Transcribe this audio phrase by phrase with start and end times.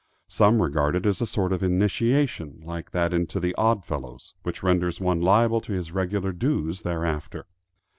[0.27, 4.63] Some regard it as a sort of initiation, like that into the Odd Fellows, which
[4.63, 7.45] renders one liable to his regular dues thereafter.